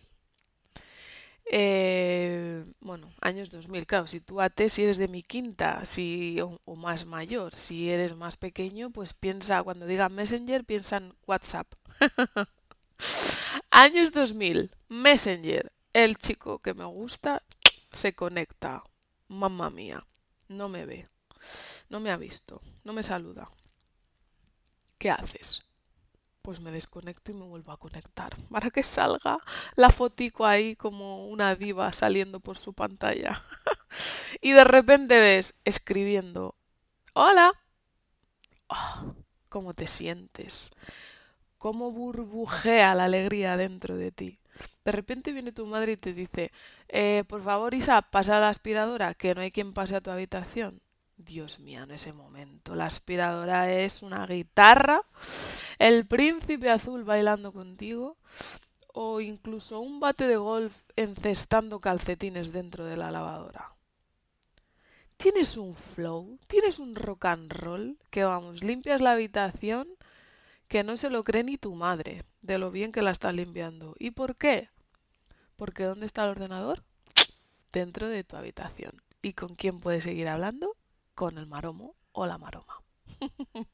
Eh, 1.55 2.65
bueno, 2.79 3.13
años 3.21 3.51
2000, 3.51 3.85
claro, 3.85 4.07
sitúate 4.07 4.69
si 4.69 4.81
eres 4.81 4.97
de 4.97 5.07
mi 5.07 5.21
quinta 5.21 5.85
si, 5.85 6.39
o, 6.41 6.75
más 6.75 7.05
mayor. 7.05 7.53
Si 7.53 7.91
eres 7.91 8.15
más 8.15 8.37
pequeño, 8.37 8.89
pues 8.89 9.13
piensa, 9.13 9.61
cuando 9.61 9.85
diga 9.85 10.09
Messenger, 10.09 10.65
piensa 10.65 10.97
en 10.97 11.13
WhatsApp. 11.27 11.71
Años 13.69 14.11
2000, 14.11 14.71
Messenger. 14.89 15.71
El 15.93 16.17
chico 16.17 16.57
que 16.57 16.73
me 16.73 16.85
gusta 16.85 17.43
se 17.91 18.15
conecta. 18.15 18.83
Mamma 19.27 19.69
mía, 19.69 20.07
no 20.47 20.69
me 20.69 20.87
ve, 20.87 21.07
no 21.87 21.99
me 21.99 22.09
ha 22.09 22.17
visto, 22.17 22.63
no 22.83 22.93
me 22.93 23.03
saluda. 23.03 23.51
¿Qué 24.97 25.11
haces? 25.11 25.63
Pues 26.43 26.59
me 26.59 26.71
desconecto 26.71 27.31
y 27.31 27.35
me 27.35 27.45
vuelvo 27.45 27.71
a 27.71 27.77
conectar 27.77 28.35
para 28.51 28.69
que 28.69 28.83
salga 28.83 29.39
la 29.75 29.89
fotico 29.89 30.45
ahí 30.45 30.75
como 30.75 31.27
una 31.29 31.55
diva 31.55 31.93
saliendo 31.93 32.41
por 32.41 32.57
su 32.57 32.73
pantalla. 32.73 33.41
y 34.41 34.51
de 34.51 34.65
repente 34.65 35.19
ves 35.19 35.55
escribiendo, 35.63 36.55
hola, 37.13 37.53
oh, 38.67 39.15
¿cómo 39.47 39.73
te 39.73 39.87
sientes? 39.87 40.71
¿Cómo 41.57 41.91
burbujea 41.91 42.93
la 42.93 43.05
alegría 43.05 43.55
dentro 43.55 43.95
de 43.95 44.11
ti? 44.11 44.39
De 44.83 44.91
repente 44.91 45.31
viene 45.31 45.53
tu 45.53 45.65
madre 45.65 45.93
y 45.93 45.97
te 45.97 46.13
dice, 46.13 46.51
eh, 46.89 47.23
por 47.25 47.41
favor 47.41 47.73
Isa, 47.73 48.01
pasa 48.01 48.41
la 48.41 48.49
aspiradora, 48.49 49.13
que 49.13 49.33
no 49.33 49.39
hay 49.39 49.51
quien 49.51 49.73
pase 49.73 49.95
a 49.95 50.01
tu 50.01 50.11
habitación. 50.11 50.81
Dios 51.23 51.59
mío, 51.59 51.83
en 51.83 51.91
ese 51.91 52.13
momento, 52.13 52.75
la 52.75 52.85
aspiradora 52.85 53.71
es 53.71 54.03
una 54.03 54.25
guitarra, 54.25 55.01
el 55.79 56.05
príncipe 56.05 56.69
azul 56.69 57.03
bailando 57.03 57.51
contigo, 57.51 58.17
o 58.93 59.21
incluso 59.21 59.79
un 59.79 59.99
bate 59.99 60.27
de 60.27 60.37
golf 60.37 60.75
encestando 60.95 61.81
calcetines 61.81 62.51
dentro 62.51 62.85
de 62.85 62.97
la 62.97 63.11
lavadora. 63.11 63.75
Tienes 65.17 65.57
un 65.57 65.73
flow, 65.73 66.37
tienes 66.47 66.79
un 66.79 66.95
rock 66.95 67.25
and 67.25 67.51
roll, 67.51 67.97
que 68.09 68.23
vamos, 68.23 68.63
limpias 68.63 69.01
la 69.01 69.13
habitación 69.13 69.87
que 70.67 70.83
no 70.83 70.97
se 70.97 71.09
lo 71.09 71.23
cree 71.23 71.43
ni 71.43 71.57
tu 71.57 71.75
madre, 71.75 72.23
de 72.41 72.57
lo 72.57 72.71
bien 72.71 72.91
que 72.91 73.01
la 73.01 73.11
estás 73.11 73.33
limpiando. 73.33 73.95
¿Y 73.99 74.11
por 74.11 74.35
qué? 74.35 74.69
Porque 75.55 75.83
¿dónde 75.83 76.05
está 76.05 76.23
el 76.23 76.31
ordenador? 76.31 76.83
Dentro 77.71 78.09
de 78.09 78.23
tu 78.23 78.35
habitación. 78.35 79.01
¿Y 79.21 79.33
con 79.33 79.55
quién 79.55 79.79
puedes 79.79 80.03
seguir 80.03 80.27
hablando? 80.27 80.75
Con 81.15 81.37
el 81.37 81.47
maromo 81.47 81.95
o 82.11 82.25
la 82.25 82.37
maroma. 82.37 82.81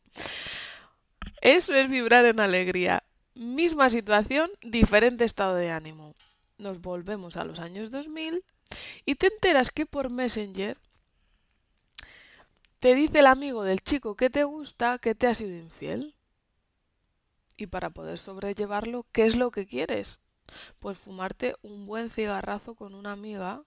Es 1.41 1.69
vibrar 1.89 2.25
en 2.25 2.39
alegría. 2.41 3.03
Misma 3.33 3.89
situación, 3.89 4.49
diferente 4.61 5.23
estado 5.23 5.55
de 5.55 5.71
ánimo. 5.71 6.15
Nos 6.57 6.81
volvemos 6.81 7.37
a 7.37 7.45
los 7.45 7.59
años 7.59 7.91
2000 7.91 8.43
y 9.05 9.15
te 9.15 9.27
enteras 9.27 9.71
que 9.71 9.85
por 9.85 10.09
Messenger 10.09 10.77
te 12.79 12.95
dice 12.95 13.19
el 13.19 13.27
amigo 13.27 13.63
del 13.63 13.81
chico 13.81 14.15
que 14.15 14.29
te 14.29 14.43
gusta 14.43 14.99
que 14.99 15.15
te 15.15 15.27
ha 15.27 15.33
sido 15.33 15.55
infiel. 15.55 16.15
Y 17.57 17.67
para 17.67 17.89
poder 17.89 18.19
sobrellevarlo, 18.19 19.05
¿qué 19.11 19.25
es 19.25 19.35
lo 19.35 19.51
que 19.51 19.65
quieres? 19.65 20.21
Pues 20.79 20.97
fumarte 20.97 21.55
un 21.61 21.85
buen 21.85 22.09
cigarrazo 22.09 22.75
con 22.75 22.95
una 22.95 23.11
amiga 23.11 23.63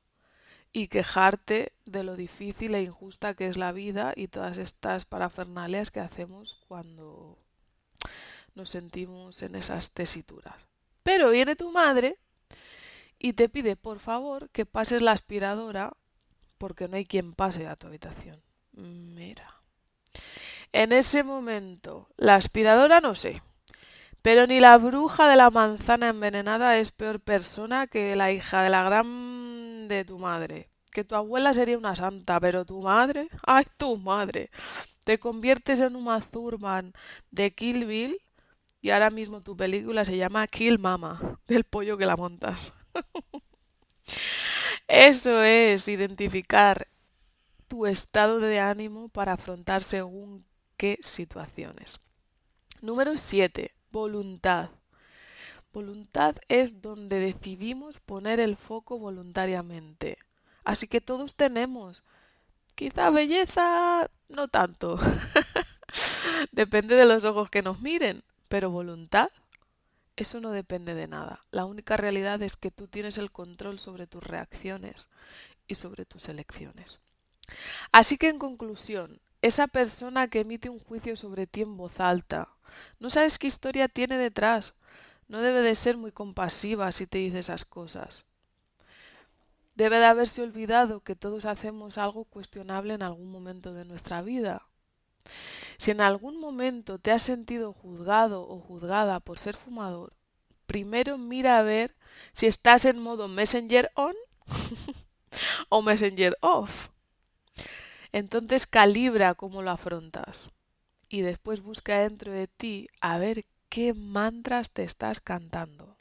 y 0.72 0.88
quejarte 0.88 1.72
de 1.84 2.02
lo 2.02 2.16
difícil 2.16 2.74
e 2.74 2.82
injusta 2.82 3.34
que 3.34 3.46
es 3.46 3.56
la 3.56 3.72
vida 3.72 4.12
y 4.16 4.28
todas 4.28 4.58
estas 4.58 5.04
parafernalias 5.04 5.90
que 5.90 6.00
hacemos 6.00 6.60
cuando 6.66 7.38
nos 8.54 8.70
sentimos 8.70 9.42
en 9.42 9.54
esas 9.54 9.92
tesituras. 9.92 10.66
Pero 11.02 11.30
viene 11.30 11.56
tu 11.56 11.70
madre 11.70 12.18
y 13.18 13.35
te 13.35 13.48
pide 13.48 13.76
por 13.76 14.00
favor 14.00 14.50
que 14.50 14.66
pases 14.66 15.02
la 15.02 15.12
aspiradora 15.12 15.92
porque 16.58 16.88
no 16.88 16.96
hay 16.96 17.04
quien 17.04 17.35
pase 17.35 17.66
a 17.66 17.76
tu 17.76 17.87
habitación. 17.88 18.42
Mira. 18.72 19.62
En 20.72 20.92
ese 20.92 21.22
momento, 21.22 22.08
la 22.16 22.37
aspiradora 22.37 23.00
no 23.00 23.14
sé, 23.14 23.42
pero 24.22 24.46
ni 24.46 24.61
la 24.61 24.78
bruja 24.78 25.28
de 25.28 25.37
la 25.37 25.50
manzana 25.50 26.08
envenenada 26.08 26.78
es 26.78 26.92
peor 26.92 27.20
persona 27.20 27.88
que 27.88 28.16
la 28.16 28.32
hija 28.32 28.62
de 28.62 28.70
la 28.70 28.82
gran 28.85 29.06
de 29.94 30.05
tu 30.05 30.18
madre. 30.18 30.68
Que 30.90 31.05
tu 31.05 31.14
abuela 31.14 31.55
sería 31.55 31.78
una 31.78 31.96
santa, 31.96 32.38
pero 32.40 32.64
tu 32.64 32.83
madre, 32.83 33.28
ay, 33.46 33.64
tu 33.76 33.96
madre, 33.96 34.50
te 35.05 35.18
conviertes 35.18 35.81
en 35.81 35.96
un 35.96 36.22
Thurman 36.31 36.92
de 37.31 37.55
Kill 37.55 37.87
Bill 37.87 38.20
y 38.81 38.90
ahora 38.90 39.11
mismo 39.11 39.40
tu 39.40 39.57
película 39.57 40.05
se 40.05 40.16
llama 40.16 40.46
Kill 40.46 40.78
Mama, 40.78 41.40
del 41.46 41.64
pollo 41.64 41.96
que 41.96 42.07
la 42.07 42.16
montas. 42.16 42.74
Eso 44.88 45.42
es 45.42 45.88
identificar 45.88 46.88
tu 47.68 47.87
estado 47.87 48.38
de 48.38 48.61
ánimo 48.61 49.09
para 49.09 49.33
afrontar 49.33 49.83
según 49.83 50.44
qué 50.76 50.98
situaciones. 51.00 52.00
Número 52.83 53.16
7 53.16 53.74
voluntad. 53.92 54.70
Voluntad 55.72 56.37
es 56.48 56.82
donde 56.82 57.18
decidimos 57.18 57.98
poner 57.98 58.40
el 58.40 58.56
foco 58.56 58.98
voluntariamente. 58.98 60.18
Así 60.64 60.87
que 60.87 61.00
todos 61.00 61.35
tenemos. 61.35 62.02
Quizá 62.74 63.11
belleza 63.11 64.11
no 64.28 64.48
tanto. 64.48 64.98
depende 66.52 66.94
de 66.94 67.06
los 67.06 67.24
ojos 67.24 67.50
que 67.50 67.62
nos 67.62 67.80
miren. 67.80 68.22
Pero 68.48 68.70
voluntad, 68.70 69.30
eso 70.16 70.40
no 70.40 70.50
depende 70.50 70.94
de 70.94 71.08
nada. 71.08 71.44
La 71.50 71.64
única 71.64 71.96
realidad 71.96 72.42
es 72.42 72.56
que 72.56 72.70
tú 72.70 72.87
tienes 72.87 73.16
el 73.16 73.30
control 73.30 73.78
sobre 73.78 74.06
tus 74.06 74.22
reacciones 74.22 75.08
y 75.66 75.76
sobre 75.76 76.04
tus 76.04 76.28
elecciones. 76.28 77.00
Así 77.92 78.18
que 78.18 78.28
en 78.28 78.38
conclusión, 78.38 79.20
esa 79.40 79.68
persona 79.68 80.28
que 80.28 80.40
emite 80.40 80.68
un 80.68 80.78
juicio 80.80 81.16
sobre 81.16 81.46
ti 81.46 81.62
en 81.62 81.76
voz 81.76 81.98
alta, 81.98 82.48
no 83.00 83.11
sabes 83.11 83.38
qué 83.38 83.46
historia 83.46 83.88
tiene 83.88 84.18
detrás. 84.18 84.74
No 85.33 85.40
debe 85.40 85.62
de 85.62 85.75
ser 85.77 85.97
muy 85.97 86.12
compasiva 86.12 86.92
si 86.92 87.07
te 87.07 87.16
dice 87.16 87.38
esas 87.38 87.64
cosas. 87.64 88.27
Debe 89.75 89.99
de 89.99 90.05
haberse 90.05 90.42
olvidado 90.42 91.01
que 91.01 91.16
todos 91.16 91.47
hacemos 91.47 91.97
algo 91.97 92.27
cuestionable 92.27 92.92
en 92.92 93.03
algún 93.03 93.33
momento 93.33 93.73
de 93.73 93.87
nuestra 93.87 94.21
vida. 94.21 94.68
Si 95.79 95.90
en 95.90 96.03
algún 96.03 96.38
momento 96.38 96.99
te 96.99 97.12
has 97.12 97.23
sentido 97.23 97.73
juzgado 97.73 98.47
o 98.47 98.61
juzgada 98.61 99.21
por 99.21 99.38
ser 99.38 99.57
fumador, 99.57 100.12
primero 100.66 101.16
mira 101.16 101.57
a 101.57 101.62
ver 101.62 101.97
si 102.35 102.47
estás 102.47 102.85
en 102.85 102.99
modo 102.99 103.27
Messenger 103.27 103.90
on 103.95 104.14
o 105.71 105.81
Messenger 105.81 106.37
off. 106.42 106.90
Entonces 108.12 108.66
calibra 108.66 109.35
cómo 109.35 109.62
lo 109.62 109.71
afrontas 109.71 110.53
y 111.09 111.23
después 111.23 111.62
busca 111.62 112.01
dentro 112.01 112.33
de 112.33 112.49
ti 112.49 112.88
a 113.01 113.16
ver 113.16 113.47
qué 113.72 113.94
mantras 113.94 114.70
te 114.70 114.85
estás 114.85 115.22
cantando. 115.22 115.96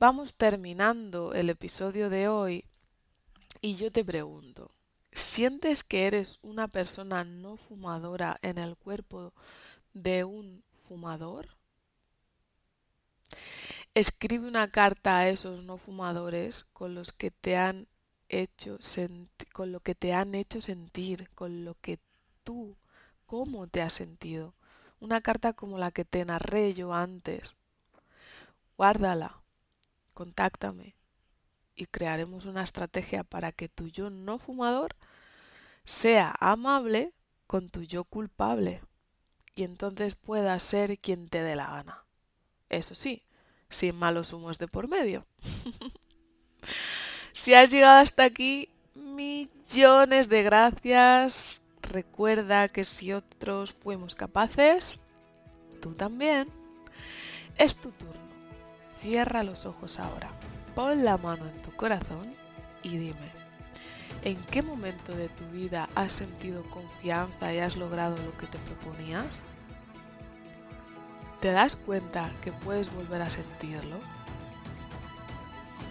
Vamos 0.00 0.34
terminando 0.34 1.32
el 1.32 1.48
episodio 1.48 2.10
de 2.10 2.26
hoy 2.26 2.64
y 3.60 3.76
yo 3.76 3.92
te 3.92 4.04
pregunto, 4.04 4.72
¿sientes 5.12 5.84
que 5.84 6.08
eres 6.08 6.40
una 6.42 6.66
persona 6.66 7.22
no 7.22 7.56
fumadora 7.56 8.36
en 8.42 8.58
el 8.58 8.76
cuerpo 8.76 9.32
de 9.92 10.24
un 10.24 10.64
fumador? 10.72 11.50
Escribe 13.94 14.48
una 14.48 14.72
carta 14.72 15.18
a 15.18 15.28
esos 15.28 15.62
no 15.62 15.78
fumadores 15.78 16.64
con 16.72 16.96
los 16.96 17.12
que 17.12 17.30
te 17.30 17.56
han 17.56 17.86
hecho 18.28 18.80
con 19.52 19.70
lo 19.70 19.78
que 19.78 19.94
te 19.94 20.12
han 20.12 20.34
hecho 20.34 20.60
sentir, 20.60 21.30
con 21.36 21.64
lo 21.64 21.76
que 21.76 22.00
tú 22.42 22.76
cómo 23.24 23.68
te 23.68 23.82
has 23.82 23.92
sentido. 23.92 24.52
Una 25.04 25.20
carta 25.20 25.52
como 25.52 25.76
la 25.76 25.90
que 25.90 26.06
te 26.06 26.24
narré 26.24 26.72
yo 26.72 26.94
antes. 26.94 27.58
Guárdala, 28.78 29.42
contáctame 30.14 30.96
y 31.74 31.84
crearemos 31.84 32.46
una 32.46 32.62
estrategia 32.62 33.22
para 33.22 33.52
que 33.52 33.68
tu 33.68 33.88
yo 33.88 34.08
no 34.08 34.38
fumador 34.38 34.96
sea 35.84 36.34
amable 36.40 37.12
con 37.46 37.68
tu 37.68 37.82
yo 37.82 38.04
culpable 38.04 38.80
y 39.54 39.64
entonces 39.64 40.14
pueda 40.14 40.58
ser 40.58 40.98
quien 40.98 41.28
te 41.28 41.42
dé 41.42 41.54
la 41.54 41.66
gana. 41.66 42.06
Eso 42.70 42.94
sí, 42.94 43.24
sin 43.68 43.96
malos 43.96 44.32
humos 44.32 44.56
de 44.56 44.68
por 44.68 44.88
medio. 44.88 45.26
si 47.34 47.52
has 47.52 47.70
llegado 47.70 48.00
hasta 48.00 48.24
aquí, 48.24 48.70
millones 48.94 50.30
de 50.30 50.42
gracias. 50.44 51.60
Recuerda 51.90 52.68
que 52.68 52.84
si 52.84 53.12
otros 53.12 53.72
fuimos 53.72 54.14
capaces, 54.14 54.98
tú 55.80 55.94
también. 55.94 56.48
Es 57.56 57.76
tu 57.76 57.90
turno. 57.92 58.24
Cierra 59.00 59.42
los 59.42 59.66
ojos 59.66 60.00
ahora. 60.00 60.30
Pon 60.74 61.04
la 61.04 61.18
mano 61.18 61.46
en 61.46 61.62
tu 61.62 61.70
corazón 61.76 62.34
y 62.82 62.96
dime, 62.96 63.30
¿en 64.22 64.42
qué 64.46 64.62
momento 64.62 65.14
de 65.14 65.28
tu 65.28 65.44
vida 65.50 65.88
has 65.94 66.12
sentido 66.12 66.64
confianza 66.70 67.52
y 67.52 67.58
has 67.58 67.76
logrado 67.76 68.16
lo 68.16 68.36
que 68.38 68.46
te 68.46 68.58
proponías? 68.58 69.40
¿Te 71.40 71.52
das 71.52 71.76
cuenta 71.76 72.32
que 72.40 72.50
puedes 72.50 72.92
volver 72.92 73.22
a 73.22 73.30
sentirlo? 73.30 73.98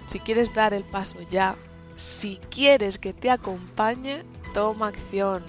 Si 0.07 0.19
quieres 0.19 0.53
dar 0.53 0.73
el 0.73 0.83
paso 0.83 1.21
ya, 1.29 1.55
si 1.95 2.37
quieres 2.49 2.97
que 2.97 3.13
te 3.13 3.29
acompañe, 3.29 4.25
toma 4.53 4.87
acción. 4.87 5.43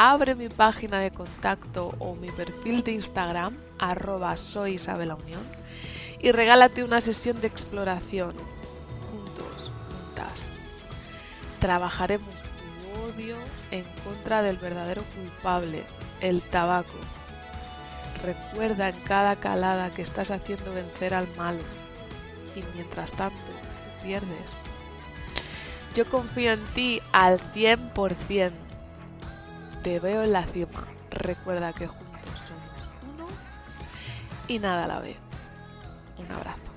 Abre 0.00 0.36
mi 0.36 0.48
página 0.48 1.00
de 1.00 1.10
contacto 1.10 1.92
o 1.98 2.14
mi 2.14 2.30
perfil 2.30 2.84
de 2.84 2.92
Instagram, 2.92 3.56
arroba 3.80 4.36
soy 4.36 4.80
Unión, 4.86 5.42
y 6.20 6.30
regálate 6.30 6.84
una 6.84 7.00
sesión 7.00 7.40
de 7.40 7.48
exploración. 7.48 8.36
Juntos, 9.10 9.72
juntas. 9.88 10.48
Trabajaremos 11.58 12.32
tu 12.44 13.00
odio 13.10 13.38
en 13.72 13.82
contra 14.04 14.42
del 14.42 14.58
verdadero 14.58 15.02
culpable, 15.16 15.84
el 16.20 16.42
tabaco. 16.42 16.94
Recuerda 18.22 18.90
en 18.90 19.00
cada 19.00 19.34
calada 19.34 19.92
que 19.94 20.02
estás 20.02 20.30
haciendo 20.30 20.72
vencer 20.72 21.12
al 21.12 21.26
malo 21.34 21.62
y 22.54 22.62
mientras 22.76 23.10
tanto 23.10 23.46
tú 23.46 24.04
pierdes. 24.04 24.48
Yo 25.96 26.08
confío 26.08 26.52
en 26.52 26.64
ti 26.74 27.02
al 27.10 27.40
100%. 27.52 28.67
Te 29.88 30.00
veo 30.00 30.22
en 30.22 30.34
la 30.34 30.44
cima. 30.44 30.86
Recuerda 31.10 31.72
que 31.72 31.86
juntos 31.86 32.38
somos 32.46 32.90
uno 33.14 33.26
y 34.46 34.58
nada 34.58 34.84
a 34.84 34.86
la 34.86 35.00
vez. 35.00 35.16
Un 36.18 36.30
abrazo. 36.30 36.67